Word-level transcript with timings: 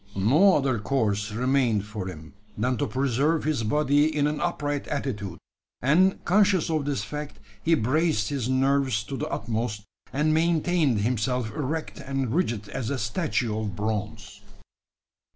No 0.15 0.57
other 0.57 0.79
course 0.79 1.31
remained 1.31 1.85
for 1.85 2.07
him, 2.07 2.33
than 2.57 2.75
to 2.77 2.87
preserve 2.87 3.43
his 3.43 3.61
body 3.61 4.05
in 4.07 4.25
an 4.25 4.41
upright 4.41 4.87
attitude; 4.87 5.37
and, 5.79 6.25
conscious 6.25 6.71
of 6.71 6.85
this 6.85 7.03
fact, 7.03 7.37
he 7.61 7.75
braced 7.75 8.29
his 8.29 8.49
nerves 8.49 9.03
to 9.03 9.15
the 9.15 9.27
utmost, 9.27 9.83
and 10.11 10.33
maintained 10.33 11.01
himself 11.01 11.51
erect 11.51 11.99
and 11.99 12.33
rigid 12.33 12.67
as 12.69 12.89
a 12.89 12.97
statue 12.97 13.55
of 13.55 13.75
bronze. 13.75 14.41